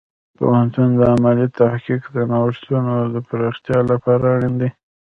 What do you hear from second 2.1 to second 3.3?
د نوښتونو د